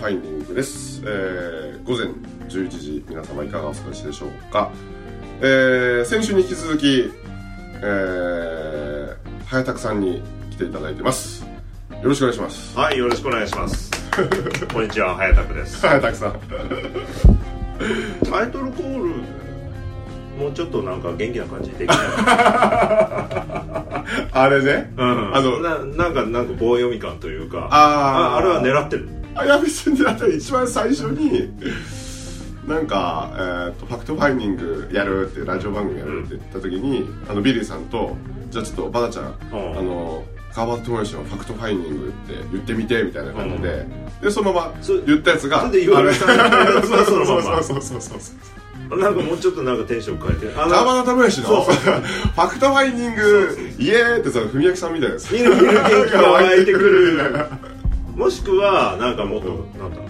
[0.00, 2.06] ファインディングです、えー午前
[2.48, 4.72] 11時皆様いかがお過ごしでしょうか、
[5.40, 7.10] えー先週に引き続き、
[7.82, 11.44] えー、早田さんに来ていただいてます。
[11.44, 11.50] よ
[12.02, 12.78] ろしくお願いします。
[12.78, 13.90] はい、よろしくお願いします。
[14.72, 15.86] こんにちは、早田です。
[15.86, 16.40] 早田さん。
[18.30, 19.08] タイトルコール、
[20.38, 21.86] もうちょっとなんか元気な感じで。
[24.32, 24.92] あれね。
[24.96, 27.78] うん、あのななんか、なんか棒読み感というか、あー。
[28.34, 29.19] ああれは狙ってる。
[29.34, 31.50] あいや別にだって一番最初に
[32.66, 38.16] なんか、えーとファクトファインディングやるってラジオ番組やるって言った時に、あのビリーさんと
[38.50, 43.86] じゃあちょっとバナちゃん、んあの川端知義のファクトファインディングって言ってみてみたいな感じで、
[44.22, 48.32] でそのままそ言ったやつがそれで言われたそのままそうそうそうそうそ
[48.96, 50.60] うなんかもうちょっとなんかテンション変えて。
[50.60, 57.69] あ川端知義のそうそうファクトファインディングイエーイってさ文明さんみたいです見る見る元気が湧いてくる。
[58.14, 60.00] もしくは、なんかもっと、なんだ、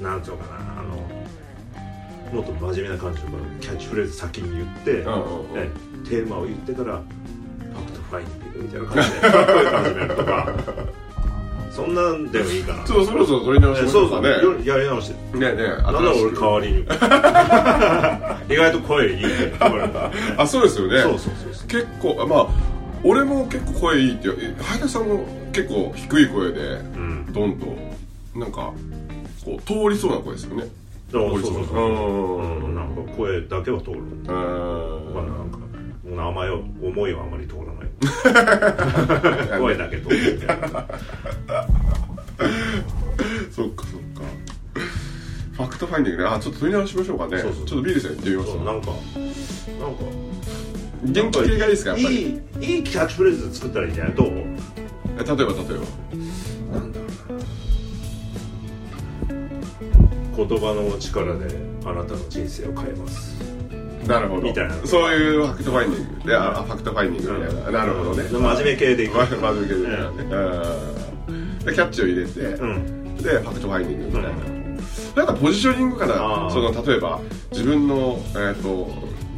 [0.00, 0.96] なんていうのかな、あの、
[2.32, 3.28] もっと真面目な感じの
[3.60, 4.92] キャッチフレーズ先に言って、
[5.58, 5.70] ね
[6.08, 10.52] テーマを言ってから、ファクトファインディングみたいな感じで、かっこよく始めるとか、
[11.70, 12.86] そんなんでもいいかな。
[12.86, 15.38] そうそろそろ取り直しえましょうかそうそう、ねやり直して。
[15.38, 16.78] ねえねえなんだ俺代わりに。
[18.52, 19.28] 意外と声いいね。
[19.58, 21.68] 言われたあそうですよねそうそうそうそう。
[21.68, 22.46] 結構まあ
[23.04, 26.60] 俺も結構声いいってえ早田さんも結構低い声で
[26.94, 27.32] うん。
[27.32, 27.66] ドンと
[28.38, 28.72] なんか
[29.44, 30.64] こう通りそうな声ですよね。
[31.10, 31.66] そうそうそう。
[31.66, 31.78] そう。
[31.78, 31.80] う
[32.42, 33.98] んうん、なんか声だけは通る。
[34.00, 34.34] うんまあ
[35.24, 35.58] なんか、
[36.04, 39.58] 名前を、思いはあまり通らない。
[39.60, 40.34] 声だけ通る。
[40.34, 40.66] みたいな。
[43.50, 44.22] そっかそっか。
[45.52, 47.42] ファクトファインディングねあちょっと取り直しましょうかね。
[47.42, 48.90] ちょっとビールさん言ってみますなんか、なんか、
[51.04, 52.14] 元気系がいいですかやっぱり？
[52.16, 54.14] いい、いいキャッチフレーズ作ったらいいんじゃない？
[54.14, 54.28] どう？
[54.28, 54.56] え
[55.16, 55.52] 例えば例えば。
[56.72, 57.32] なんだろう。
[60.38, 60.46] な。
[60.48, 61.46] 言葉の力で
[61.84, 63.40] あなたの人生を変えます。
[64.06, 64.42] なるほど。
[64.42, 64.74] みたいな。
[64.84, 67.70] そういうファクトファインディングであファクトファインディングみたいな。
[67.70, 68.28] なるほどね。
[68.28, 69.16] 真面目系でいく。
[69.16, 69.80] ま真面目系で。
[69.86, 69.94] ね
[71.28, 71.58] うん。
[71.60, 73.16] でキャッチを入れて、うん。
[73.16, 76.50] でファクトファインディングみたいな、なんかポジショニングかな。
[76.50, 77.20] その例えば
[77.52, 78.90] 自分の、えー、と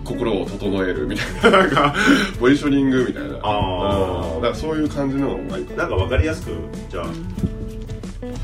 [0.04, 1.94] 心を整えるみたいななんか
[2.38, 3.38] ポジショニングみたいな。
[3.42, 4.34] あー。
[4.36, 4.42] うん。
[4.42, 5.30] だからそういう感じの。
[5.30, 6.50] 方がいいかなんかわかりやすく、
[6.90, 7.06] じゃあ、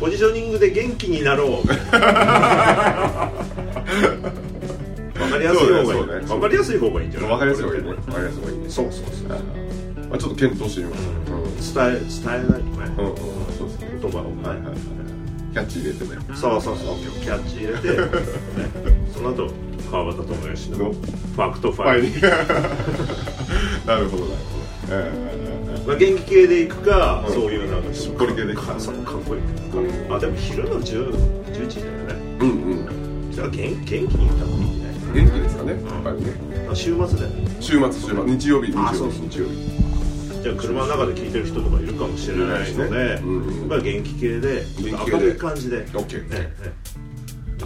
[0.01, 1.51] ポジショニングで元気になろう。
[5.21, 6.07] わかりやすい方がいい。
[6.07, 7.31] ねねわかりやすい方がいいんじゃない？
[7.31, 7.93] 分かりやすい方がいいね。
[7.93, 8.65] 分かりやすい方がいいね。
[8.69, 9.39] そうそうそう。
[10.09, 11.03] まあ、ちょっと検討してみます、
[11.77, 11.89] うん。
[11.91, 12.95] 伝え、伝えないとね。
[12.99, 13.17] うんうん
[13.59, 14.21] そうですね言葉を。
[14.23, 14.57] はい。
[14.57, 14.77] はいはい
[15.53, 16.11] キャッチ入れてね。
[16.37, 16.97] そうそうそう。
[17.21, 18.09] キャッチ入れて、ね、
[19.13, 19.49] その後、
[19.91, 22.09] 川端智義ののファクトフファイァイル。
[22.09, 24.61] ンディングなるほどなるほど。
[24.93, 27.35] ええまあ、元気系でいくか、うん。
[27.35, 28.67] そういうなんかしっぽり系でいく。
[28.67, 28.79] かかっ
[29.23, 31.11] こいい、うんあでも昼の10
[31.53, 32.15] 11時だよね。
[32.41, 33.33] うんうん。
[33.33, 36.33] じゃあ元元気にいった方がいいんじゃない元気ですかねやっぱりね。
[36.71, 38.25] あ週末だよね週末週末。
[38.27, 38.89] 日曜日日曜日。
[38.91, 39.29] あそうそう。
[39.29, 39.81] 日曜日。
[40.43, 46.53] じゃあ車の中で聞いてる人とかいるかもしれないので、うんまあ、元気系で明るい感じで、ね OK ね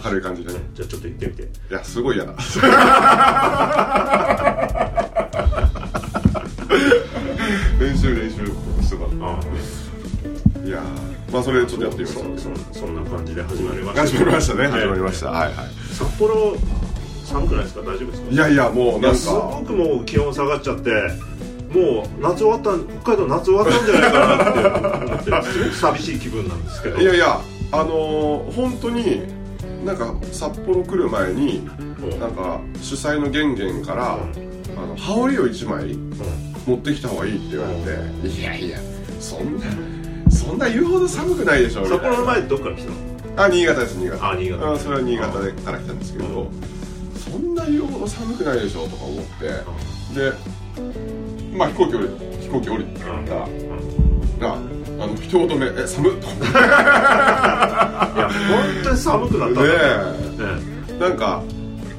[0.01, 0.59] 軽い感じでね。
[0.73, 1.43] じゃあちょっと行ってみて。
[1.43, 2.33] いやすごい嫌だ。
[7.79, 8.45] 練習練習。
[8.83, 9.07] してたあ。
[10.65, 12.23] いやーまあそれちょっとやってみますそう
[12.73, 14.01] そんな感じで始まりました。
[14.07, 14.63] 始まりましたね。
[14.67, 14.71] はい。
[14.81, 15.27] 始まりました。
[15.31, 15.55] はいはい。
[15.93, 16.55] 札幌
[17.25, 17.81] 寒くないですか？
[17.81, 18.31] 大丈夫ですか？
[18.31, 19.17] いやいやもうなんか。
[19.17, 20.91] すごくもう気温下がっちゃって
[21.73, 24.35] もう夏終わった北海道夏終わったんじゃないかな
[25.19, 26.97] って思ってすごく寂しい気分なんですけど。
[26.97, 27.39] いやいや
[27.71, 29.23] あのー本当に
[29.85, 31.59] なんか札幌来る前に
[32.01, 32.19] うん。
[32.19, 35.95] なんか主催の玄玄からあの羽織を1枚
[36.67, 37.75] 持ってきた方がいいって言われ
[38.21, 38.79] ていやいや
[39.19, 39.65] そんな
[40.31, 42.95] そんな言うほど寒くないでしょ札幌の前どっから来たの？
[43.37, 44.31] あ新潟です新潟。
[44.31, 44.73] あ新潟。
[44.73, 46.51] あそれは新潟でから来たんですけど
[47.31, 49.47] そんな言うほど寒くないでしょとか思って。
[50.19, 50.31] で
[51.55, 52.07] まあ飛行機降り
[52.41, 54.57] 飛行機降りたらが
[54.99, 56.17] あの一言目「え寒っ」い
[58.17, 59.61] や本当に寒くなった。
[59.61, 59.73] ねね
[60.97, 61.43] えなんか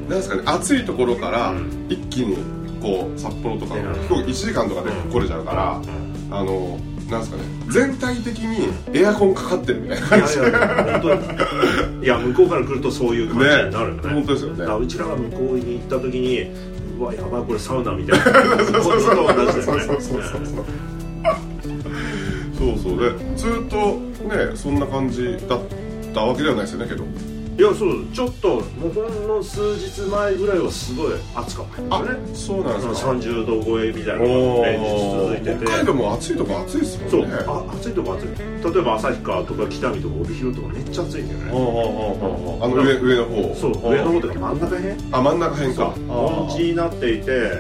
[0.09, 1.87] なんですかね暑いところからうん。
[1.89, 2.37] 一気に
[2.81, 3.83] こう札幌とかうん。
[3.95, 5.81] 飛行機1時間とかで来れちゃうから
[6.31, 6.35] うん。
[6.35, 6.79] あの
[7.11, 10.39] なんですかね全体的にエアコンかかってるみたいない感じ。
[10.39, 12.05] やいや本当に。
[12.05, 14.03] いや向こうから来るとそういう感じになるよね。
[14.03, 14.85] ね本当ですよね。
[14.85, 16.51] うちらが向こうに行った時に
[16.99, 18.25] うわやばいこれサウナみたいな。
[18.83, 19.61] そうそうそう。
[19.61, 20.65] そうそう
[22.89, 23.77] そうでずっと
[24.29, 25.61] ねそんな感じだっ
[26.15, 27.05] たわけではないですよねけど。
[27.59, 28.61] いやそうちょっとも
[28.91, 32.61] うほんの数日前ぐらいはすごい暑かったんあですよね。
[32.61, 33.13] そうなんですか。
[33.13, 35.65] 30度超えみたいなのおが連日続いてて。
[35.65, 37.11] 北海道も暑いとこ暑いですもんね。
[37.11, 38.75] そうあ暑いとこ暑い。
[38.75, 41.47] 例えば旭川とか北見とか帯広とかめっちゃ暑いんだよね。
[41.49, 43.55] あの上上の方。
[43.55, 44.95] そう上の方とか真ん中辺？
[45.13, 45.95] あ真ん中辺か。
[46.09, 47.57] 盆地になっていてあ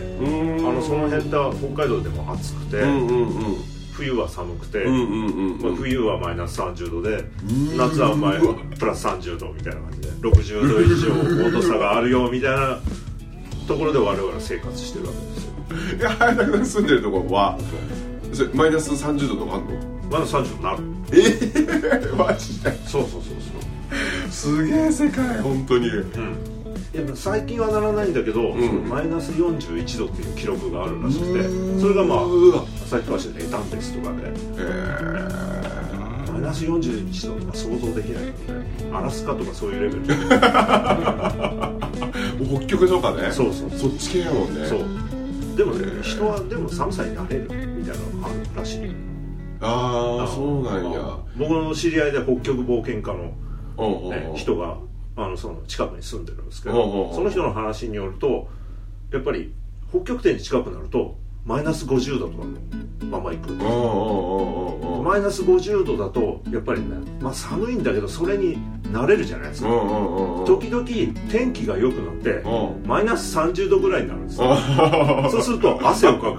[0.60, 7.76] のその辺って北海道でも暑くて、うんうんうん冬は寒くて、うんうんうんまあ、冬はマイナス30度でん。
[7.76, 8.40] 夏はマイ
[8.78, 11.12] プラス30度みたいな感じで60度以上
[11.46, 12.78] 温度差があるよみたいな
[13.66, 15.52] ところで我々は生活してるわけですよ。
[15.98, 17.58] いや早田君住んでるところは
[18.54, 19.70] マイナス30度とかあんの？
[20.10, 20.78] マイナス30度になる。
[21.12, 22.70] ええ マジで？
[22.86, 23.32] そうそうそうそ
[24.28, 24.30] う。
[24.30, 25.88] すげえ世界本当に。
[25.88, 26.36] うん。
[27.14, 28.60] 最近はならないんだけど、ん。
[28.60, 31.80] そのマイナス41度っていう記録があるらしくてうーん。
[31.80, 32.18] それがまあ
[32.90, 34.22] うわ旭川市で得たんですとかで
[34.58, 35.66] え
[36.32, 38.26] マイナス41度とか想像できない。
[38.32, 40.02] からねアラスカとかそういうレベル。
[42.58, 43.30] 北極とかね。
[43.32, 44.66] そうそうそっち系やもんね。
[44.66, 44.80] そう。
[45.56, 48.94] でもね人はでも寒さになれるみたいなのがあるらしい。
[49.60, 51.00] ああそうなんや。
[51.00, 53.32] あ僕の知り合いで北極冒険家の、
[54.10, 54.76] ね人が
[55.16, 58.48] あのその近くに住んでるんですけどその人の話によると
[59.12, 59.52] やっぱり
[59.90, 62.44] 北極点に近くなるとマイナス50度とか。
[62.44, 63.52] のまま行く。
[65.02, 66.88] マイナス50度だとやっぱりね、
[67.20, 68.58] まあ、寒いんだけどそれに
[68.92, 69.68] 慣れるじゃないですか。
[70.46, 70.84] 時々
[71.30, 72.42] 天気が良くなって
[72.86, 74.56] マイナス30度ぐらいになるんですよ。
[75.30, 76.36] そうすると汗をかく。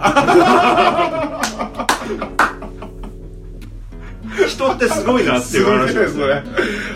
[4.48, 6.44] 人ってすごいなっていう話すげえそれ。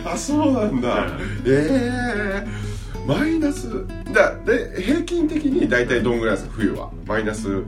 [0.06, 0.90] あそうなんだ。
[0.90, 1.10] はい
[1.46, 2.72] ええ
[3.08, 3.68] マイナス
[4.14, 6.92] だで平均的に大体どんぐらいですか冬は？
[7.08, 7.64] マイナス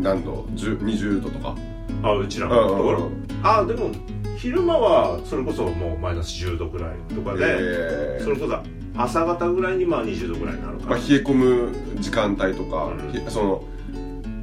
[0.00, 1.54] 何度？10 20度とか？
[2.02, 3.10] あうちらのところ。
[3.42, 3.90] あでも
[4.36, 8.22] 昼間はそれこそもうマイナス10度ぐらいとかで、ええ。
[8.22, 8.58] それこそ
[8.96, 13.12] 朝方ぐらいにまあ20度ぐらいになるかまあ、ら、冷え込む時間帯とか、うん。
[13.12, 13.64] ひその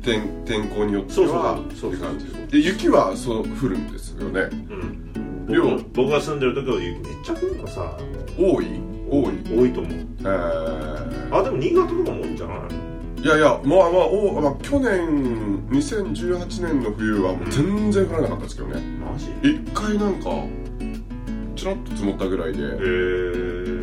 [0.03, 1.75] 天天候によってはそうそう。
[1.75, 2.25] そうって感じ。
[2.51, 4.41] で雪はそう降るんですよね。
[4.41, 5.47] うん。
[5.47, 5.63] 量？
[5.63, 7.97] 僕僕が住んでる時は雪めっちゃ降るのさ。
[8.37, 8.67] 多い？
[9.09, 9.59] 多い？
[9.59, 9.93] 多いと思う。
[10.19, 11.35] えー。
[11.35, 12.57] あでも新潟とかも多いんじゃない？
[13.27, 18.81] いやいやまあまあお、まあ、去年2018年の冬はもう全然降らなかったですけどね。
[18.99, 19.25] マジ？
[19.43, 20.29] 一回なんか
[21.55, 22.59] ちらっと積もったぐらいで。
[22.63, 22.67] へえ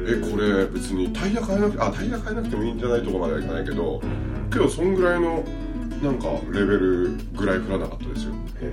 [0.07, 5.43] えこれ別にタイヤ変えなくてあタイヤ変えなくてもいいんじゃないとこまではいかないけどうんけどそんぐらいの
[6.03, 8.33] なんかレベルぐらい降らなかったですよ。
[8.63, 8.69] へう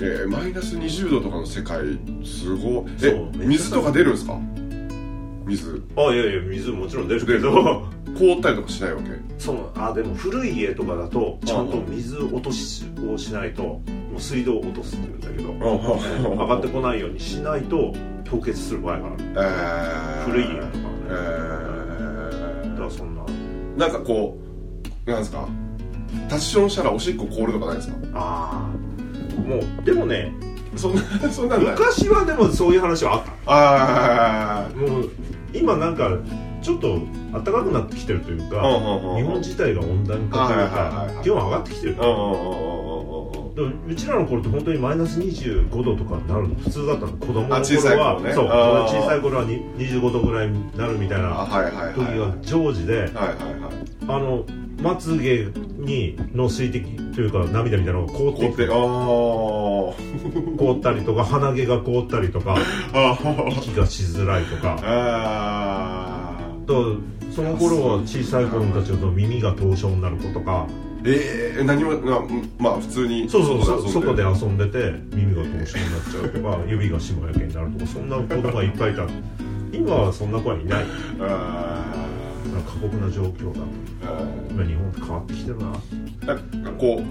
[0.00, 1.80] ええーマイナス20度とかの世界
[2.24, 3.00] すごい。
[3.00, 4.38] そうえ水とか出るんですか？
[5.46, 5.82] 水。
[5.96, 7.84] あいやいや水もちろん出るけ出ど
[8.34, 9.10] 凍ったりとかしないわけ？
[9.38, 13.82] そのあでも古い家とかだとちゃんと水落としをしないとも
[14.16, 17.92] う水道を落とすっていうんだけど上がってこないようにしないと
[18.24, 19.16] 凍結する場合がある。
[19.20, 20.72] えー、古い家とかはね。
[22.64, 23.22] えだからそんな。
[23.22, 24.38] ー、なんかこ
[25.06, 25.48] うなんですか？
[26.28, 27.94] タッションしたらおしっこ凍るとかないですか？
[28.14, 28.70] あ
[29.36, 30.32] あもうでもね
[30.76, 35.10] そんな そんな昔はでもそういう話はあっあたもう
[35.52, 36.16] 今なんか
[36.62, 36.98] ちょっと
[37.32, 41.96] 暖かくなってきてるというかあ日本自体が温暖化というか気温上がってきてる。
[41.98, 47.12] あうちらの頃って本当にマイナス25度とかになるの普通だったの。
[47.12, 48.32] 子供の頃はあ小さい頃ね。
[48.32, 54.44] そう小さい頃はに25度ぐらいになるみたいあな時が常時であの
[54.80, 62.56] まつげにの水滴というか涙みたいなのが凍って凍って凍ったりとか鼻毛が凍ったりとか
[63.58, 64.78] 息がしづらいとか。
[64.82, 65.61] あ
[66.66, 66.96] と
[67.30, 70.66] その頃は小さい子たちだと耳が凍傷になる子とか。
[70.66, 72.20] ーえー、何もまあ
[72.58, 73.28] まあ普通に。
[73.28, 79.06] そうそうそう外外でで遊んでて耳が凍傷になっちゃうとか 指がしもやけになるとかそんな子供がいっぱいいた
[79.72, 80.84] 今はそんな子はいない。
[81.20, 82.06] あ
[82.66, 83.60] 過酷な状況だ。
[84.50, 85.72] 今日本って変わってきてるな。
[86.22, 87.02] ーなんかこ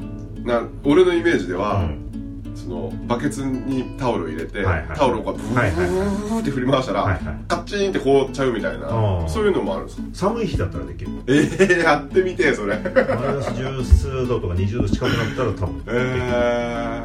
[0.44, 2.11] うな俺のイメージでは、うん
[2.56, 4.98] そのバケツにタオルを入れて、はいはい。
[4.98, 7.24] タオルをこうブーって振り回したら、はいはい。
[7.48, 8.88] カッチンって凍っちゃうみたいな
[9.28, 10.08] そういうのもあるんですか？
[10.14, 12.78] 寒い日だったらできるええー、やってみてそれ。
[12.78, 12.94] マイ
[13.36, 17.04] ナス十数度とか20度近くなったら多分できる、え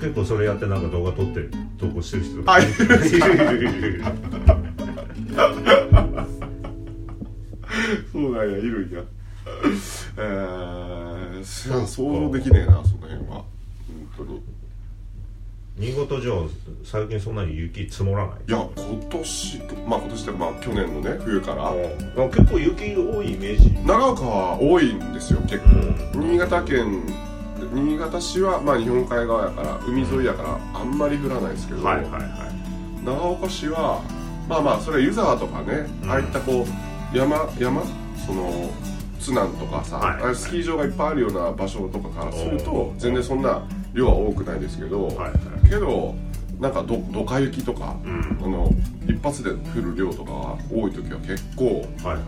[0.00, 2.52] 結構それやってなんか動画撮って投稿してる人とか。
[2.54, 3.66] あいるいる。
[3.88, 4.04] いる
[8.12, 9.02] そうなんやいるんや。
[10.16, 12.96] えー、想像できねえなそ
[15.76, 16.34] 新潟じゃあ
[16.84, 18.36] 最近そんなに雪積もらない？
[18.46, 21.68] いや今年まあ今年ってまあ去年のね冬から。
[21.70, 21.72] あ
[22.28, 23.70] 結構雪多いイメージ。
[23.84, 27.02] 長岡は多いんですよ結構、新潟県
[27.72, 33.04] 新潟市はまあ日本海側やから海沿いやからあんまり降らないですけど、はいはいはい。
[33.04, 34.00] 長岡市は
[34.48, 36.10] まあまあそれは湯沢とかね、うん。
[36.10, 36.64] ああいったこ
[37.12, 37.82] う山山？
[38.24, 38.70] その
[39.18, 45.32] 津南とかさ、はいスキー場がいっぱいあるような場所とかからすると全然そんな量は多くないですけど、はいはい
[45.74, 46.14] けど
[46.60, 48.38] なんかどドカ雪とか、うん。
[48.44, 48.70] あの
[49.06, 52.20] 一発で降る量とかが多い時は結構はいはいはいは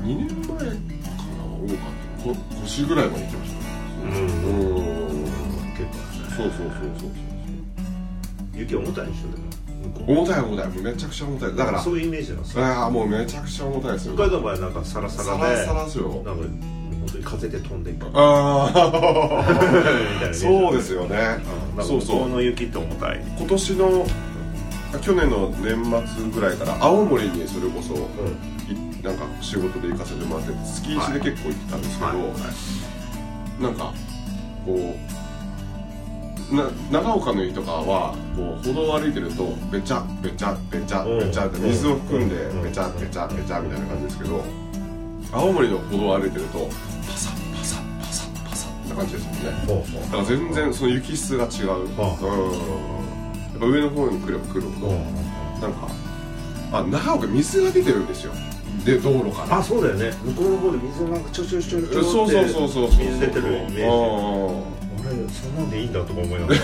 [0.00, 0.68] い2年前かな
[1.54, 1.76] 多かっ
[2.18, 2.24] た。
[2.24, 3.58] こ腰ぐらいまで行きました。
[3.58, 3.64] ね
[4.04, 4.66] うん。
[4.76, 5.24] うん
[5.72, 6.08] 結構ね。
[6.36, 7.10] そうそうそうそう
[8.54, 9.48] 雪重たいでしょでも。
[10.06, 10.68] 重たい重たい。
[10.82, 11.56] めちゃくちゃ重たい。
[11.56, 14.14] だからそういうイメージなんですよああもうめちゃくちゃ重たいですよ。
[14.14, 15.54] 北海道の場合はなんかサラササラで。
[15.54, 16.08] ラサラですよ。
[16.24, 16.44] なんか
[17.28, 18.06] 風で飛んでいく。
[18.08, 21.16] みああジそうですよね。
[21.76, 22.28] うんそうそう。
[22.28, 23.20] の雪って重たい。
[23.38, 24.06] 今年の
[25.02, 28.00] 去年の年末ぐらいから青森にそれこそうん。
[28.74, 32.16] いなんか仕事で行かせてもらってスキー地で結構行ってたんですけど、はい。
[32.16, 32.22] は
[33.60, 33.62] い。
[33.62, 33.92] なんか
[34.64, 34.96] こ
[36.50, 42.62] うな長岡の湯とかはこう歩道を歩いてるとべちゃべちゃべちゃべちゃって水を含んでうん。
[42.62, 44.42] べちゃべちゃべちゃみたいな感じですけど
[45.32, 46.68] 青森の歩道を歩いてると
[48.98, 50.00] 感じですもんね。
[50.02, 55.88] だから全然その雪質が違う、うん、やっぱ上の方に来れば来るほどなんか
[56.72, 58.32] あ長岡水が出てるんですよ。
[58.84, 59.58] で道路から。
[59.58, 60.12] あそうだよね。
[60.24, 64.62] 向こうの方で水なんかちょちょちょちょそうそうそうそう水出てるイメー
[65.26, 66.54] ジそんなんでいいんだとか思いなが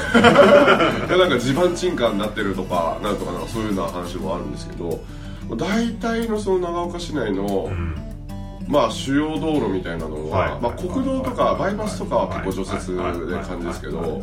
[1.09, 1.17] ら。
[1.17, 5.01] なんか地盤沈下になってるとかなんとかなんかそういうような話もあるんですけど
[5.57, 8.04] 大体のその長岡市内の、うん
[8.69, 10.61] まあ主要道路みたいなのは、はい。
[10.61, 14.23] まあ、国道とかバイパスとかは結構除雪で感じですけど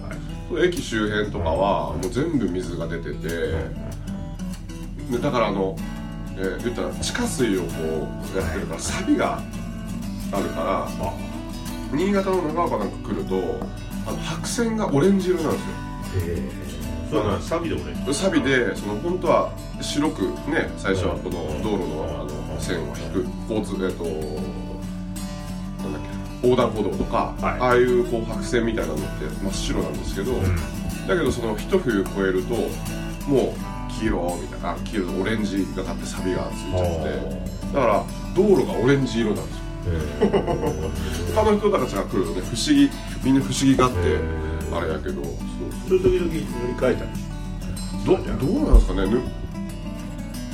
[0.63, 5.75] 駅周辺とかはもう全部水が出ててでだからあの、
[6.37, 7.67] えー言ったら地下水をこ
[8.33, 9.41] うやってるから錆が
[10.31, 10.87] あるから
[11.93, 13.35] 新潟の長岡なんか来ると
[14.07, 15.69] あの白線がオレンジ色なんですよ。
[16.33, 16.51] へえ
[17.11, 17.29] そうだ。
[17.33, 24.03] なサビで俺サビでその本当は白くね最初はこの道路のあの線を引く交通えっと
[25.83, 26.01] なんだっ
[26.41, 27.59] け横断歩道とか、はい。
[27.59, 29.05] ああいうこう白線みたいなのって
[29.43, 30.33] 真っ白なんですけど、
[31.07, 32.55] だけどその一冬越えると
[33.27, 38.03] もう黄色みたいなあ黄色とオレンジがかってサビがついちゃってだから
[38.35, 39.61] 道路がオレンジ色なんですよ。
[41.35, 42.89] 他の人たちが来るとね不思議
[43.23, 43.97] みんな不思議があって
[44.73, 45.33] あれやけどそう
[45.89, 45.97] そう。
[45.97, 47.09] いう時々塗り替えたり？
[48.05, 48.21] どど
[48.61, 49.21] うなんですかねぬ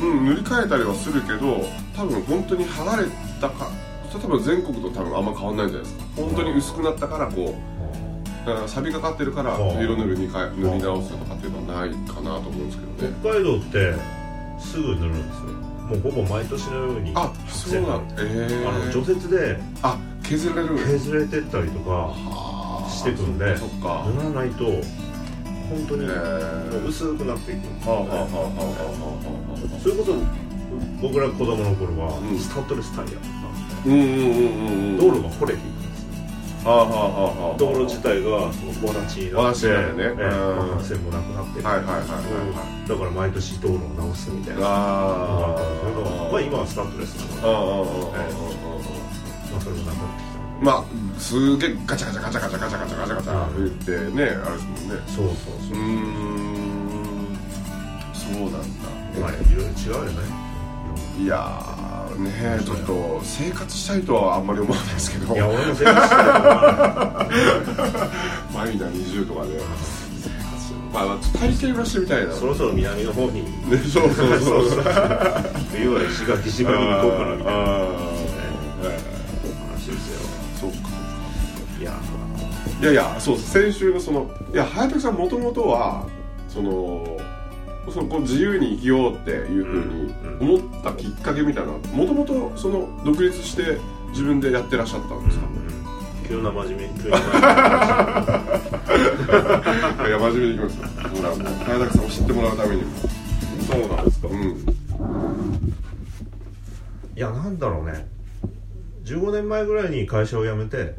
[0.02, 1.66] うん塗り替えたりはするけど
[1.98, 3.04] 多分本当に離れ
[3.42, 3.70] たか
[4.12, 6.04] それ多分全国と多分あんま変わんないんじゃないですか。
[6.16, 13.18] 本当に薄くなったからこうだから錆びかかってるからうん色塗るにかえ塗り直すとかっていうのはないかなと思うんですけどね。
[13.22, 13.94] 北海道って
[14.60, 15.68] すぐ塗るんですよ。
[15.88, 20.78] もうほぼ毎年のようにあそうなんええあの除雪であ削られる。
[20.78, 22.90] 削れてったりとかはあ。
[22.90, 29.80] してくんでそっか塗らないと本当にえも薄くなっていくはあはあはあはあはあはあ。
[29.82, 30.14] それこそ
[31.02, 32.40] 僕ら子供の頃はうん。
[32.40, 33.12] スタッドレスタイヤ。
[33.14, 34.98] だったんでうんうんうんうんうん。
[34.98, 36.18] 道路が掘れていくんですね
[37.58, 39.60] 道路自体がぼだちになって
[40.84, 44.60] 線もなくなってはいはいはいはいだから毎年道路を直すみたいな。
[44.60, 48.18] のがああったんですけどあまあ今はスタッドレスなので。
[49.52, 50.84] まあそれもなくなってきたまあ
[51.20, 54.96] すげえガチャガチャガチャガチャガチャガチャガチャガチャ言ってねあれですもんね。
[55.08, 55.36] そうそう
[55.70, 55.78] そう。
[55.78, 57.38] うーん。
[58.14, 58.60] そうなんだ。
[59.22, 60.47] まあいろいろ違うよね
[61.18, 65.34] いやーねちょっと生活したいとはあんまり思わないですけど。
[65.34, 67.28] いや俺も生活したいと思わ
[68.54, 70.80] マイナー20とかで生活してる。
[70.94, 72.34] まあまあ体験はしてみたいな。
[72.34, 73.44] そろそろ南の方に。
[73.44, 74.70] ねそうそうそう。
[74.70, 74.84] そう
[75.72, 77.60] 冬は石垣島に行こうかなみたいな。
[77.62, 78.88] あー
[79.72, 80.20] 話ですよ。
[80.62, 80.78] そうか
[81.80, 81.94] いや
[82.82, 86.06] いやいやそう先週のそのいや早田さんもともとは
[86.48, 87.18] その
[87.92, 93.78] そのこう自由に生きようっていうふうに思ったきっかけみたいなもともとその独立して
[94.10, 95.48] 自分でやってらっしゃったんですか、
[96.28, 97.20] 急な真面目急に真面
[100.04, 102.92] 目いや真面目にいきますよほらもう早田さんを知ってもらうためにも
[103.68, 104.28] そうなんですか。
[104.30, 104.78] うん
[107.16, 108.08] いやなんだろうね。
[109.06, 110.94] 15年前ぐらいに会社を辞めて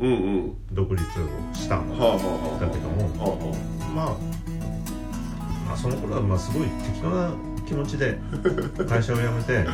[0.73, 1.07] 独立を
[1.55, 3.55] したんだはあはだけども。
[3.95, 4.17] まあ
[5.81, 7.33] その頃はまあすごい適当な
[7.67, 8.19] 気持ちで
[8.89, 9.67] 会社を辞めて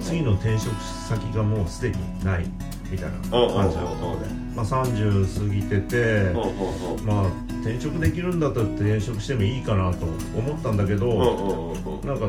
[0.00, 0.74] 次の転職
[1.08, 2.46] 先がもうすでにない
[2.90, 6.32] みたいな感じだったので、まあ、30過ぎてて、
[7.06, 7.26] まあ
[7.62, 10.04] 転職できるんだったら転職してもいいかなと
[10.36, 12.28] 思ったんだけど、なんか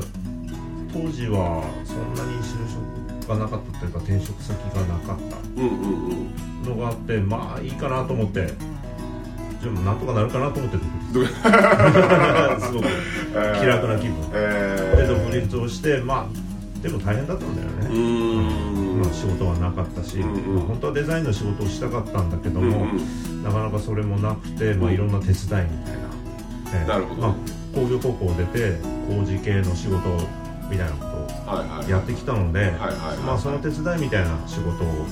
[0.94, 5.18] 当時はそんなに就職がなかったというか転職先がなかっ
[6.64, 8.48] たのがあってまあいいかなと思って
[9.64, 10.78] でもなんとかなるかなと思って
[11.14, 11.34] どうす。
[12.74, 12.88] ご く
[13.60, 14.16] 気楽な気分。
[14.34, 19.02] えで独立をしてまあでも大変だったんだようね、ん。
[19.02, 20.56] まあ、仕事はなかったし、うんうん。
[20.58, 23.44] まあ本当はデザインの仕事をしたかったんだけどうんも、うん。
[23.44, 25.66] なかなかそれもなくて、まあ、いろんな手伝いみたいな、
[26.74, 26.88] ええ。
[26.88, 27.22] なるほど。
[27.22, 27.34] まあ、
[27.74, 28.78] 工業高校出て
[29.08, 29.98] 工事系の仕事
[30.70, 31.06] みたいなこ
[31.48, 35.06] とをやってきたので、はいはいまあ、その手伝いみたいな仕事を、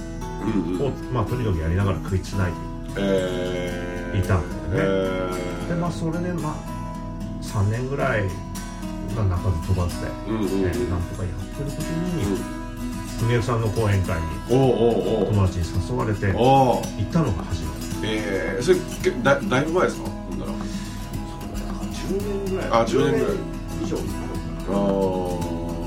[0.43, 1.13] うんうん。
[1.13, 2.55] まあ、とにかくやりながら食いつないで
[2.97, 3.80] えー
[4.17, 4.75] いたんだよね。
[4.75, 5.67] えー。
[5.69, 6.55] でまあそれでまあ
[7.43, 8.23] 3年ぐらい
[9.15, 10.11] が鳴かず飛ばずで、ね
[10.89, 12.61] なんとかやってる時にうん。
[13.27, 20.09] 文江さんの講演会に友達に誘われて行ったのが始まりえー、それけだだいぶ前ですか？
[20.09, 22.69] ほんなら10年ぐらい。
[22.71, 23.35] あ10年ぐらい。
[23.83, 24.25] 以上になる
[24.59, 24.81] あかなー。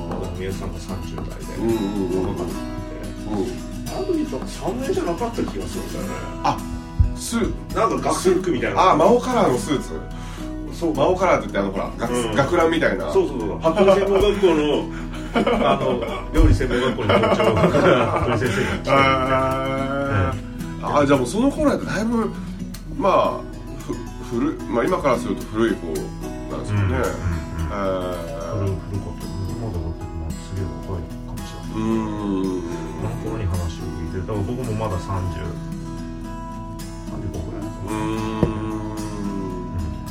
[0.09, 2.55] まだ文江さんが30代で、うんうんうん若かったんで。
[3.31, 3.65] うん。
[3.89, 6.11] あの時多分3年じゃなかった気がするんだよね。
[6.45, 6.57] あ
[7.25, 8.91] スーなんか学生服みたいな。
[8.93, 9.99] あマオカラーのスーツ。
[10.79, 12.35] そうマオカラーって言ってあのほら学,、うん。
[12.35, 13.11] 学ランみたいな。
[13.13, 13.59] そうそうそう。
[13.61, 14.85] 服部専門学校の
[15.35, 16.01] あの
[16.35, 17.55] 料理専門学校の校長。
[17.55, 22.31] が先生が来てあー、あじゃあもうその頃やとだいぶ
[22.99, 23.41] まあ
[24.31, 27.05] ふ古いまあ今からすると古い方なんですよね、うんえ
[28.55, 29.25] 古古かった。
[29.59, 31.81] まだだってまあすげえ若いかもしれない。
[31.81, 32.63] ーうーん。
[33.03, 35.74] この頃に話を聞いてだから僕もまだ30 35ぐらい
[37.87, 37.93] うー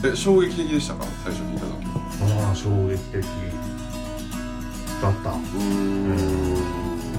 [0.10, 0.14] ん。
[0.14, 1.06] え衝撃的でしたか？
[1.24, 1.74] 最初聞いた時。
[2.46, 3.24] ああ衝撃的
[5.02, 5.30] だった。
[5.32, 6.56] うーん。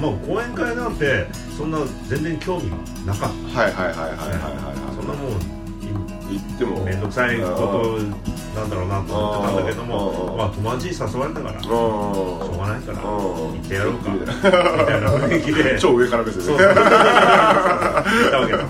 [0.01, 3.61] まあ講演会なんてそんな全然興味がなかった。
[3.61, 5.33] はいはいはいはいはいはいそんなもう
[6.31, 6.85] 言っても。
[6.85, 7.99] 面倒くさいこと
[8.55, 15.79] なんだろうなと思ってたんだけどもまあ友達に誘われたからししょうがないから行行ってやろうかみたいな雰囲気で。
[15.81, 16.59] 超上から目線そう。
[16.59, 18.65] で行ったわけだ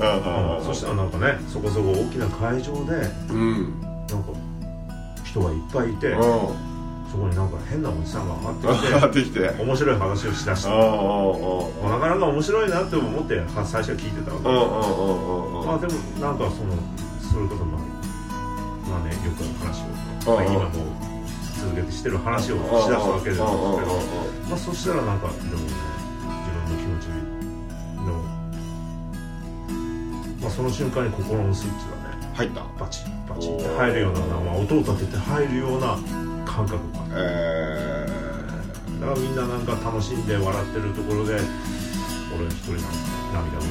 [0.00, 3.80] あそしたらなんかねそこそこ大きな会場でうん。
[4.08, 4.30] なんか
[5.24, 6.20] 人がいっぱいいてう
[7.10, 8.60] そこになんか変なおじさんが上ん
[9.00, 9.50] がってきて。
[9.58, 10.76] 面白い話をしだしたな
[11.98, 16.74] かなか面白いなって思っては最初は聞いてたわけまあでもなんかその
[17.20, 17.80] それこそまあ
[18.90, 20.70] まあねよく話を、まあ、今も
[21.60, 23.46] 続けてしてる話をしだしたわけですけど
[24.48, 27.06] まあそしたらなんかでもね自分の気持ち
[28.04, 28.12] の
[30.40, 32.64] まあその瞬間に心のスイッチがね入った。
[32.78, 35.98] バチッバチッって入るような、まあ、音を立てて入るような
[36.46, 37.00] 感覚が。
[37.12, 38.06] え
[39.00, 41.40] だからみんななんか楽しんで笑ってるところで
[42.36, 42.88] 俺一人なんか
[43.32, 43.62] 涙を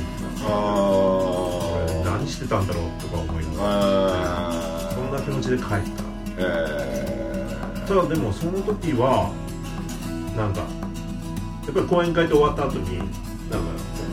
[1.69, 3.63] ー、俺あ何してたんだろうとか思いなが
[4.73, 4.79] ら
[5.10, 5.74] んな気持ちで帰った。
[6.38, 7.48] え
[7.88, 9.32] ただでもその時は
[10.38, 10.65] なんかや
[11.72, 13.10] っぱり講演会で終わった後になんか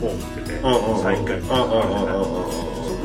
[0.01, 2.47] 本を持っててー、サイン会みたいなあるじゃないその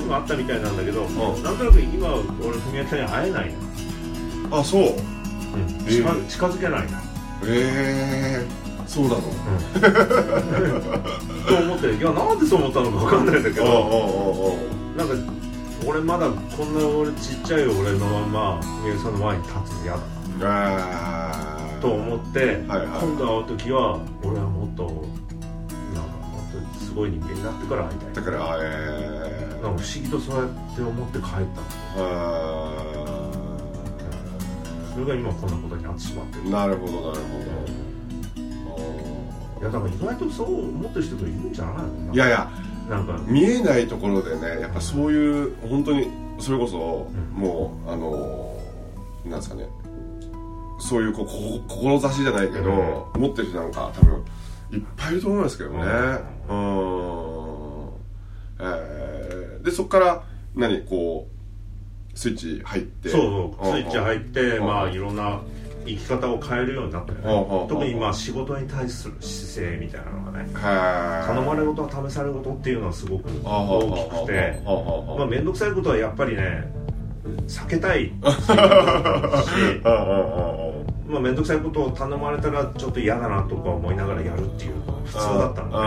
[0.00, 1.42] 時もあったみたいなんだけどん。
[1.42, 3.52] なんとなく今俺文明さんに会えない
[4.50, 4.82] な、あそう。
[4.82, 4.92] うん。
[5.86, 6.28] 近え。
[6.28, 7.02] 近づけないな、
[7.46, 9.20] ええそうなの
[11.48, 14.56] と思っていやなんでそう思ったのか分かんないんだけあああど
[14.96, 15.14] なんか
[15.86, 20.00] 俺まだこんな俺ちっちゃい俺のまんま文明さんの前に立つの嫌だ
[20.38, 21.78] な。
[21.80, 22.86] と思って、はいはい。
[23.00, 25.00] 今度会う時は俺はもっとなんか
[26.28, 28.14] もっとすごい人間になってから会いたい。
[28.14, 31.32] だからええなんか不思議とそうやって思って帰った
[34.92, 36.44] それが今こんなことになってしまってる。
[36.44, 37.66] ーなるほどなるほ
[39.60, 42.06] いやだから意外とそう思ってる人がいるんじゃないの？
[42.08, 42.50] どいやいや
[42.88, 43.20] なんか。
[43.26, 47.40] 見えないところでねやっぱそういう本当にそれこそ、うん。
[47.40, 48.58] もうあの
[49.24, 49.68] なんですかね。
[50.80, 51.26] そういうこう
[51.68, 54.24] こ志じゃないけど、持ってる人なんか多分
[54.72, 55.76] いっぱいいると思いますけどね。
[55.78, 55.84] うん。
[58.58, 60.24] えーでそこから
[60.56, 61.28] 何こ
[62.14, 63.08] うスイッチ入って。
[63.08, 63.72] そうそう。
[63.72, 64.66] スイッチ入ってうん。
[64.66, 65.40] まあいろんな
[65.86, 76.72] 生き方を変えるようになったようんね特にまあ仕事に対する姿勢みたいなのがねはい頼まれ事は試され事っていうのはすごく大きくてまあ面倒くさいことはやっぱりね
[77.46, 78.52] 避けたいしあ
[79.84, 80.72] あああ
[81.08, 85.80] まあ面倒くさいことを頼まれたらちょっと嫌だなとか思いながらやるっていうのが普通だったのねあ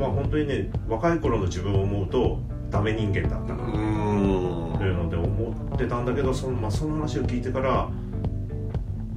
[0.00, 2.38] まあ本当にね若い頃の自分を思うと
[2.70, 7.88] ダメ人間だったなうーんというので思ってたんだけどその,、まあ、その話を聞いてから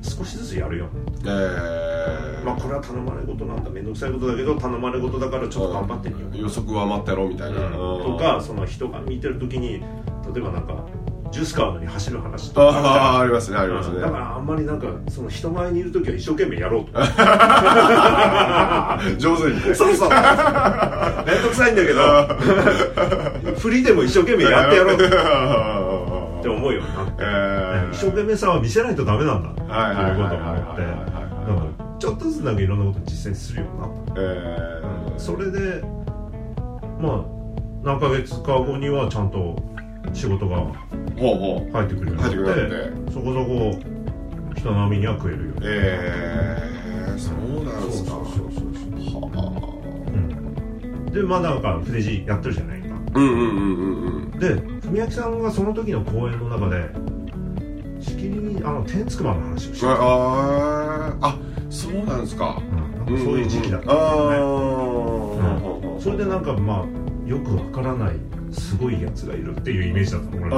[0.02, 0.90] 少しずつやるよ
[1.24, 2.40] えー。
[2.40, 3.70] たまあこれは頼まれ事なんだ。
[3.70, 6.38] 面倒くさいことだけど頼まれ事だからちょっと頑張ってみよう。
[6.38, 9.86] 予測は待ってやろうみたいな、とかその人が見てる時に例
[10.38, 10.86] えばなんか
[11.32, 12.68] ジュースカードに走る話とか。
[12.68, 14.00] あありますねありますね。
[14.00, 14.12] じゃん。
[14.12, 17.00] だからあんまりなんかその人前にいる時は一生懸命やろうと。
[19.18, 19.56] 上手に。
[19.56, 20.10] ねそうそう。
[20.10, 22.02] 面倒くさいんだけど。
[23.60, 24.98] 振りでも一生懸命やってやろう
[26.42, 27.14] って思うようになって。
[27.20, 27.92] えー。
[27.94, 29.52] 一生懸命さは見せないとダメなんだ。
[29.52, 30.82] っていうことを思って。
[30.82, 34.22] なんかちょっとずつなんかいろんなこと実践するようになった。
[34.22, 35.20] えー。
[35.20, 35.82] それで
[37.00, 37.42] まあ
[37.84, 39.56] 何ヶ月か後にはちゃんと
[40.14, 43.80] 仕事が入ってくるようになってそこそこ
[44.56, 48.10] 人並みには食えるようにえー、そうなんですか。
[48.12, 48.64] そうそうそう
[49.12, 49.38] そうは
[50.08, 51.06] うん。
[51.12, 52.96] でまあなんか筆字やってるじゃないか。
[52.96, 54.40] あうんうんうんうんうん。
[54.40, 56.90] で文明さんがその時の講演の中で
[58.02, 61.18] しきりにあの天竺マンの話をしてあた、あー。
[61.22, 61.38] あ
[61.70, 62.62] そうなんですか。
[62.72, 65.42] うん、なんかそういう時期だったんあだよね、
[65.98, 68.16] あそれでなんかまあよくわからない
[68.52, 70.56] すごいやつがいるっていうイメージだったの俺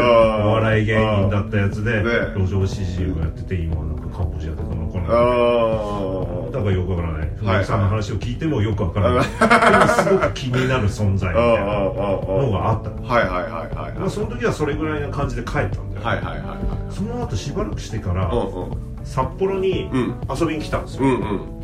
[0.00, 2.10] お笑い芸人だったやつでね。
[2.36, 6.48] 路上詩人をやってて今はなんかカンボジアでこの子あの。
[6.48, 7.20] あだからよくわからない。
[7.20, 7.30] はい。
[7.40, 9.24] 文明さんの話を聞いてもよくわからない。
[9.24, 13.02] でもすごく気になる存在みたいなのがあったの。
[13.06, 16.54] はいはいはいはいまあその時はそれぐらいな感じで帰ったんだよはいはいはいは
[16.90, 18.70] いその後しばらくしてからうん
[19.04, 21.04] 札幌にうん遊びに来たんですよ。
[21.04, 21.55] うんうんうん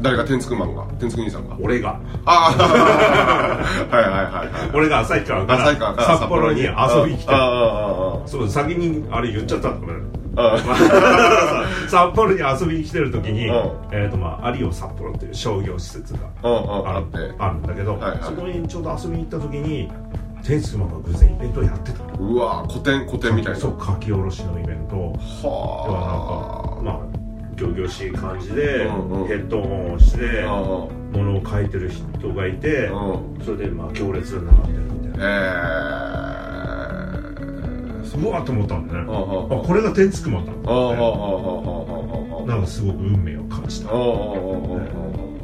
[0.00, 0.84] 誰が天竺マンが？
[1.00, 1.56] 天竺兄さんが？
[1.60, 1.98] 俺が。
[2.24, 2.62] ああ
[3.96, 6.66] はいはいはいはい俺が旭川から旭川から札幌に遊
[7.06, 9.98] びに来ああたあそう先にあれ言っちゃったんだこれ
[10.36, 13.54] あああ 札幌に遊びに来てる時に、うん。
[13.90, 17.34] えーとまあ、有オ札幌っていう商業施設がああああるって。
[17.38, 18.18] あるんだけど、はいはい。
[18.22, 19.90] そこにちょうど遊びに行った時に
[20.44, 22.14] 天竺マンが偶然イベントをやってたの。
[22.20, 23.58] うわ古典古典みたいな。
[23.58, 24.96] そう書き下ろしのイベント。
[25.42, 25.56] 要は
[25.88, 27.17] はなんかまあ
[27.58, 28.88] 仰々しい感じでヘ
[29.34, 32.88] ッドホンをしてものを書いてる人がいて
[33.44, 35.24] それでまあ行列が並んでるみたいな。
[38.04, 40.52] えー、うわっと思ったんだねあこれが天竺また
[42.46, 43.88] なんかすごく運命を感じた。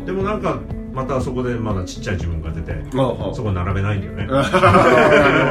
[0.07, 0.61] でもなんか
[0.95, 4.27] またそこでまだちっちゃい自分が出てそこ並べないんだよね。
[4.31, 4.49] なる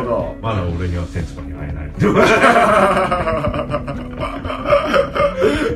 [0.04, 0.36] ほど。
[0.41, 1.91] まだ俺には天竺に会えない。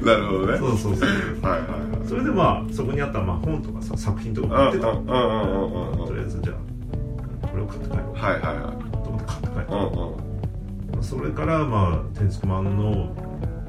[0.08, 0.58] なるほどね。
[0.58, 1.10] そうそうそう。
[1.10, 2.08] はいはいはい。
[2.08, 9.04] それでまあそこにあったまあ本とかさ作品とかも売ってたとりあえずじゃあこれを買って帰ろうはいはいはい。
[9.04, 9.76] と思って買って帰った。
[9.76, 10.28] うんうん
[11.00, 13.14] それからまあ天竺マンの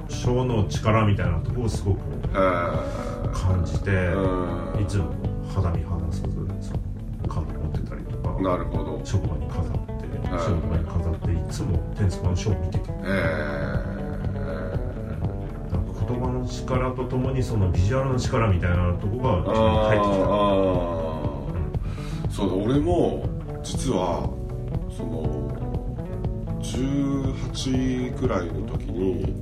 [0.09, 1.99] ショーの力みたいなところをすごく
[2.33, 2.39] え
[3.35, 5.13] 感じてうんいつも
[5.55, 6.29] 肌身離さず
[7.29, 9.01] カード持ってたりとかーなるほど。
[9.05, 9.71] 職場に飾って
[10.31, 10.43] はい。
[10.43, 12.85] 仕事場に飾っていつも天竺マンのショーを見てて。
[13.05, 13.68] えなんか
[16.09, 19.43] 言葉の力とともにそのビジュアルの力みたいなとこが
[19.89, 20.39] 入ってきたあ
[22.29, 23.25] あそうだ俺も
[23.63, 24.31] 実は
[24.97, 25.49] その
[26.61, 29.33] 18くらいの時に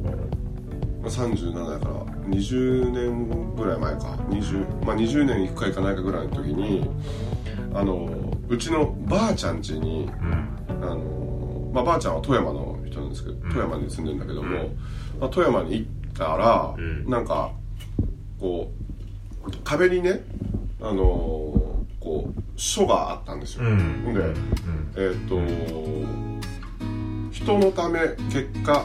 [1.00, 4.00] まあ37やから20年ぐらい前か。
[4.29, 6.88] 20、まあ、20年いくかいかないかぐらいの時に
[7.72, 8.09] あの
[8.48, 10.57] うちのばあちゃん家にうん。
[10.83, 14.76] あの、まあ、ばあちゃんは富山の人なんですけど、富山に住んでるんだけども、うん。
[15.20, 17.09] まあ、富山に行ったら、うん。
[17.09, 17.50] なんか
[18.40, 18.70] こ
[19.46, 20.22] う壁にね
[20.81, 24.05] あのこう書があったんですよ、うん。
[24.14, 24.35] で、うん。
[24.96, 25.37] えーっと
[27.33, 28.00] 人のため
[28.31, 28.85] 結果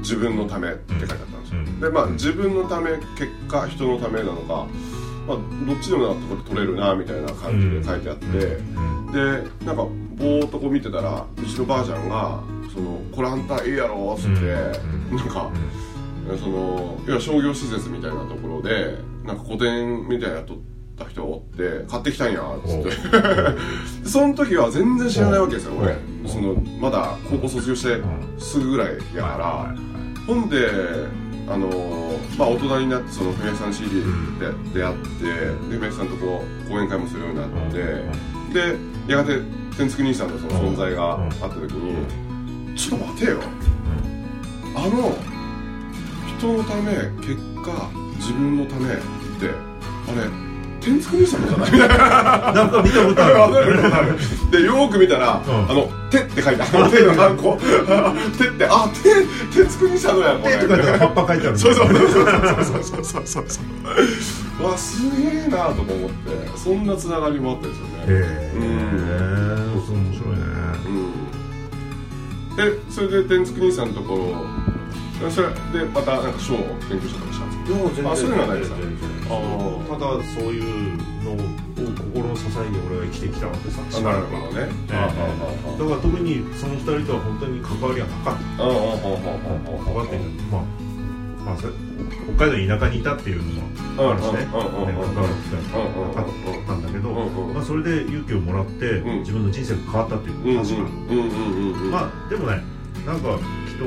[0.00, 1.80] 自分のためって書いてあったんですよ、うん。
[1.80, 4.66] でまあ自分のため結果人のためなのか、
[5.26, 9.12] まあ、どっちでもなところ取れるなみたいな感じで書いてあって、うん。
[9.12, 12.42] でなんかぼーっとこう見てたらうちのばあちゃんが
[12.74, 15.16] 「そのこれあんたいいやろ」っつって、うん。
[15.16, 15.50] なんか、
[16.36, 20.58] その要は商業施設みたいなところでなんか個展みたいなのやっとっ
[20.98, 22.90] た人おって買ってきたんやっつって。
[24.02, 26.26] でその時は全然知らないわけですよ俺う。
[26.26, 28.02] んそのまだ高校卒業して
[28.38, 29.74] すぐぐらいやから、
[30.26, 30.68] ほんで
[31.46, 34.02] あのまあ大人になってその文明さん CD で
[34.74, 35.24] 出会って
[35.70, 37.78] で文明さんとこう講演会もするようになって、
[38.52, 39.40] でやがて
[39.76, 43.38] 天竺兄さんのその存在があった時に、ちょっと待てよ、
[44.74, 45.16] あの
[46.38, 49.02] 人のため結果自分のためって
[50.08, 50.28] あれ
[50.80, 51.72] 天竺兄さんじゃない？
[51.72, 53.28] みたいななんか見たことあ
[54.02, 54.16] る。
[54.52, 55.42] でよーく見たら「ん。
[55.44, 56.90] あの手」って書いてある。
[56.90, 57.58] 手のハンコ
[58.38, 59.10] 手ってあ手
[59.60, 60.56] 天竺兄さんのやこれ。
[60.56, 61.58] 手葉っぱ書いてある。
[61.58, 63.60] そうそうそうそうそうそうそうそうそ
[64.62, 64.64] う。
[64.64, 67.92] わすげえなとか思ってそんなつながりもあったんですよね。
[68.06, 68.52] へえ
[69.84, 70.42] そう面白いね。
[70.86, 72.56] うん。
[72.56, 74.46] でそれで天竺兄さんのところ
[75.30, 75.48] それ
[75.84, 77.56] でまたなんか書を勉強したとかしたんで
[77.96, 78.12] すか？
[78.12, 78.76] あそういうのはないですか？
[78.78, 81.36] ただそういうのを
[82.14, 83.82] 心の支えに俺は生きてきたわけさ。
[83.90, 84.46] しばらくはね。
[84.56, 84.94] ええ
[85.78, 88.62] だから特にその二人とは本当に関わりはなかった。
[88.62, 89.42] あああああ
[89.82, 90.62] あ関わってるまあ
[91.44, 91.72] まあそれ
[92.36, 94.38] 北海道に田舎にいたっていうのもあるしね。
[94.38, 95.82] ね関わる機会が
[96.14, 96.24] なかっ
[96.66, 99.18] たんだけどまあそれで勇気をもらってうん。
[99.20, 102.62] 自分の人生が変わったっていうのは確かにうんうんうんうんまあでもね
[103.04, 103.84] なんか人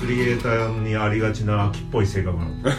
[0.00, 2.50] クリエイターにありがちな秋っぽい性格なの。
[2.56, 2.70] な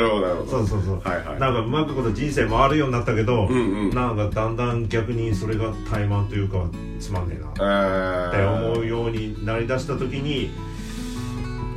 [0.00, 0.46] るほどなるほど。
[0.46, 1.00] そうそうそう。
[1.00, 1.40] はいはい。
[1.40, 3.90] なんかうまくこと人生回るようになったけど、うんうん。
[3.90, 7.50] なんかだんだん逆にそれが怠慢というかつまんねえな。
[7.50, 10.50] ってえ思うようになりだした時に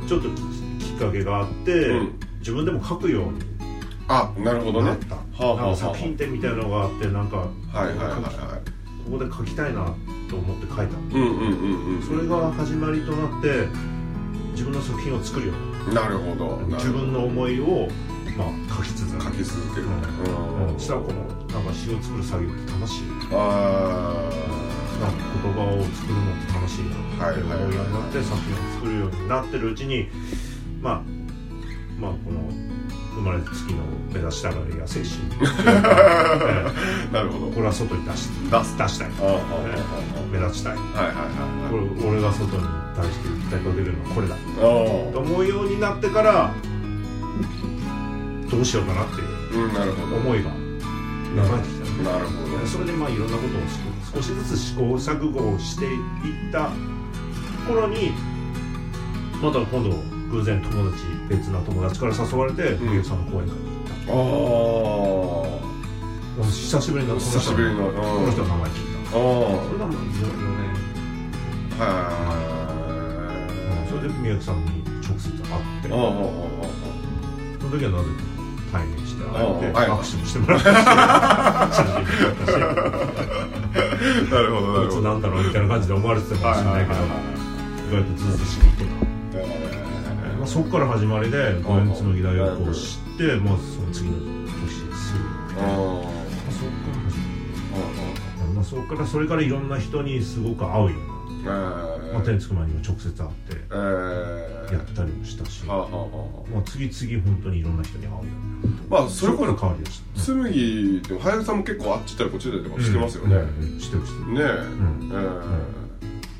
[0.08, 0.28] ちょっと
[0.80, 2.18] ききっかけがあって、うん。
[2.40, 3.40] 自分でも書くように
[4.08, 4.88] あなるほどね。
[4.90, 8.60] なった、はあはあ作品展みたいなのがあってなんか、はいはいはいは
[9.04, 9.94] ここで書きたいな
[10.28, 10.82] と思って書いた。
[10.84, 12.02] いうんうんうんうん。
[12.02, 13.68] それが始まりとなって
[14.52, 15.54] 自分の作品を作るよ
[15.86, 16.56] うになるほど。
[16.76, 17.88] 自分の思いを、
[18.36, 19.22] まあ、書き続ける。
[19.22, 20.72] 書き続けるうん。
[20.72, 20.78] うん。
[20.78, 23.02] したらこのなんか詩を作る作業って楽しい。
[23.32, 24.30] あ
[25.00, 27.04] なんか言葉を作るのって楽しいな。
[27.30, 30.08] って思うようになって作品を作るようになってるうちに
[30.80, 31.02] まあ
[32.00, 32.73] まあこの
[33.14, 35.12] 生まれつきの目指したがりや精神。
[37.12, 37.46] なるほど。
[37.48, 38.76] えこれは外に出し出す。
[38.78, 39.10] 出したい。
[40.32, 40.72] 目立ちたい。
[40.74, 41.14] はいはい
[41.70, 41.86] こはい。
[42.02, 42.62] れ俺が外に
[42.96, 44.34] 対して訴えかけるのはこれだ。
[44.34, 44.40] は
[45.10, 46.52] いと思うようになってから
[48.50, 50.50] どうしようかなっていう思いが
[51.34, 51.84] 芽生えてきた。
[51.84, 52.66] ねなるほど。
[52.66, 55.88] それでまあいろんなことを少しずつ試行錯誤をしてい
[56.48, 56.70] った
[57.66, 58.12] 頃に
[59.42, 62.80] また今度偶然友達別な友達から誘われてん。
[62.86, 64.14] みゆきさんの講演会に行ったあ
[66.42, 67.94] あ久しぶりのこの人久しぶりのうん。
[67.94, 69.08] この人の名前聞いた。
[69.08, 69.18] あそ
[69.72, 70.02] れがもう4
[70.58, 70.68] 年。
[71.80, 71.86] あは
[73.88, 75.88] それでみゆきさんに直接会って。
[75.88, 76.12] いああああ
[77.60, 78.10] その時はなぜか
[78.72, 80.64] 対面して会えてああ握手もしてもらった
[81.72, 82.58] し写真も撮ったしあ
[84.34, 84.90] なるほどなるほど。
[84.90, 87.06] いつなんだろうみたいな感じで思われてたかもしれないけどは
[87.88, 88.93] 意外とずっと知ってたいはいはい
[90.44, 95.76] まあ、そこから始まりで五円紬大学を知って、まあ、その次の年すぐ、まあ、あ
[96.52, 97.16] そこから始
[97.72, 97.78] あ
[98.40, 105.88] まり、まあ、そこからそれからいろんな人にすごく会うようになって、あまあ、天竺マンにも直接会ってえやったりもしたし、まあ、
[106.66, 110.20] 次々本当にいろんな人に会うようになってあまあそれこそ変わりました。
[110.20, 113.72] 紬でも林さんも結構あっち行ったりこっち行ったりとかしてますよね、うん。
[113.72, 113.80] うん。
[113.80, 114.32] してるしてる。
[114.34, 115.10] ねえ、ん。
[115.10, 115.83] ええ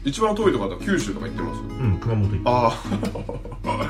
[0.05, 1.61] 一番遠いとこだと九州とか行ってます？
[1.63, 2.83] うん熊本行ってあ
[3.65, 3.85] あ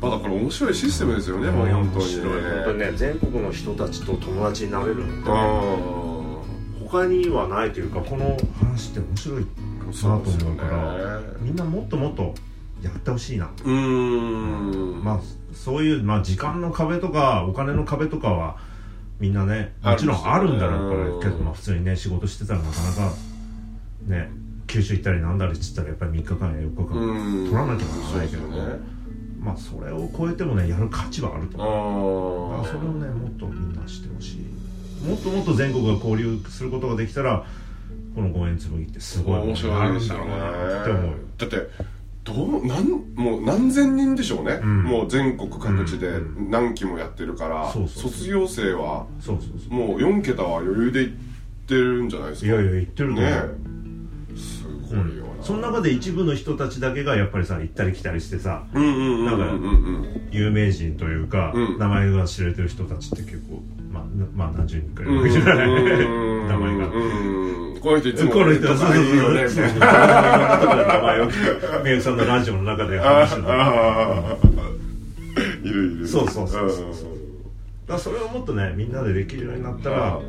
[0.00, 2.42] まだこれ面白いシステムですよね、もう本当に面白い。
[2.42, 9.46] 本当にね全国の人たちと友達になれるのってあ他にはないというかこの話って面白い
[9.82, 10.40] あなそうですよね。
[10.40, 12.34] と思うからみんなもっともっと
[12.82, 13.46] やってほしいな。
[13.46, 15.02] うーん。
[15.02, 15.20] まあ
[15.52, 18.56] そういう、まあ、時間の壁とかお金の壁とかは
[19.20, 19.74] みんなね。
[19.82, 23.12] もちろんあるんだろうからけど、まあ、普通にね仕事してたらなかなか
[24.06, 24.30] ね
[24.66, 27.44] 九州行ったりなんだりっつったらやっぱり3日間や4日間うん。
[27.44, 28.94] 取らなきゃならないけどそうですよね。
[29.40, 32.66] まあそれを超えてもねやる価値はあると思う。
[32.66, 35.06] それをねもっとみんなしてほしい。
[35.06, 37.44] もっともっと全国が交流することができたら
[38.14, 40.30] この五円紬ってすごい面白いですよね
[40.80, 41.12] って思うよ。
[41.36, 41.56] だって
[42.24, 44.84] どうなんもう何千人でしょうね、ん。
[44.84, 48.12] もう全国各地でうん何期もやってるから、そうそうそう。
[48.12, 49.06] 卒業生は
[49.68, 51.10] もう4桁は余裕でいっ
[51.66, 52.46] てるんじゃないですか。
[52.46, 53.20] いやいや言ってると
[54.84, 58.64] 思うねすごいよな、その中で一部の人たちだけがやっぱりさ行ったり来たりしてさ
[60.30, 61.78] 有名人というか、うん。
[61.78, 65.68] 名前が知れてる人たちって結構まあ、なまあ何十人くらいいるわけじゃない。
[65.68, 65.70] う
[66.44, 69.44] ん名前がうんこの人いつもこの人はそうそうそういいよね。
[69.44, 71.26] みたいな名前を
[71.84, 74.38] みゆきさんのラジオの中で話してた
[75.64, 77.14] いるいるそうそうそうそう
[77.86, 80.20] らそれをもっとねみんなでできるようになったら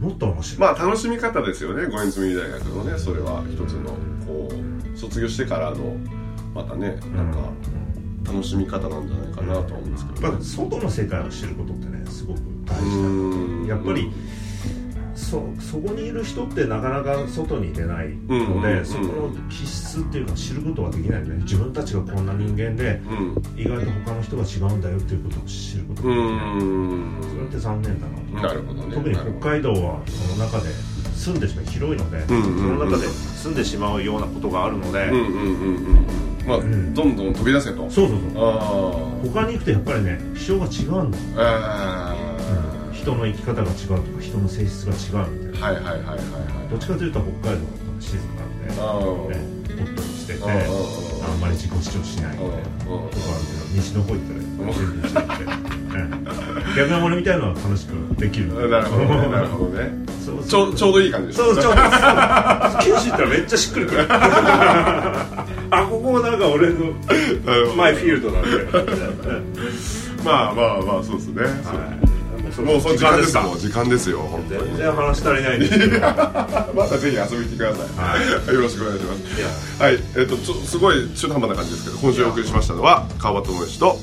[0.00, 1.86] もっと面白い、まあ楽しみ方ですよね。
[1.86, 3.90] 五円紬大学のねそれは一つの
[4.26, 4.48] こ
[4.94, 5.96] う卒業してからの
[6.54, 7.50] またねなんか
[8.24, 13.62] 楽しみ方なんじゃないかなとは思うんですけど、まあ、外の世界を知ることってねすごく大う事ん。
[13.66, 14.10] だやっぱり
[15.20, 21.36] そそこにいる人ってなかなか外に出ないので、そこの気質っていうのを知ることができないよね。
[21.42, 23.60] 自分たちがこんな人間でうん。
[23.60, 27.18] 意外と他の人が違うんだよっていうことを知ることうができない、ん。
[27.22, 28.42] それって残念だな。
[28.48, 28.94] なるほどね。
[28.94, 30.70] 特に北海道はその中で
[31.14, 37.88] 住んでしまう広いので、その中で住んでしまうようなことがあるので、うんうんどんどん飛び出せと。
[37.90, 38.42] そうそうそう。
[38.42, 42.09] あ他に行くとやっぱりね気象が違うんだよ、ああ
[43.00, 45.66] 人の生き方が違うとか人の性質が違うみたいな。
[45.66, 46.14] はいはいはいはいは
[46.66, 46.68] い。
[46.68, 49.60] どっちかというと北海道は静かなんで、あーね。
[49.80, 55.26] ポットにしててあんまり自己主張しないみたいなとこあるけど西の方行ったら全部してて
[55.90, 59.90] うん逆なものみたいなのは楽しくできるなるほどねなるほどね。
[60.24, 61.80] そうちょうちょうどいい感じでしょそうちょうど
[62.84, 64.06] 九州行ったらめっちゃしっくりくる。
[65.72, 66.76] あここなんか俺の
[67.76, 68.50] マイフィールドなんで。
[70.24, 71.48] まあまあまあそうですね、は
[71.96, 71.99] い
[72.58, 73.42] もうその時間ですか。
[73.42, 74.66] もう時間ですよ本当に。
[74.68, 75.66] 全然話足りないんで。
[75.68, 79.82] す またぜひ遊びに来てください、よろしくお願いします。
[79.82, 79.98] はい。
[80.16, 83.98] えっ、とちょすごい中途半端な感じですけど今週お送りしましたのは川端智之と